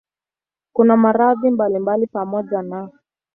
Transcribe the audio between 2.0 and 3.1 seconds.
pamoja na